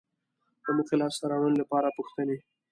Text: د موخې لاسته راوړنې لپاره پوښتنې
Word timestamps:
د 0.63 0.65
موخې 0.75 0.95
لاسته 1.01 1.25
راوړنې 1.31 1.57
لپاره 1.61 1.95
پوښتنې 1.97 2.37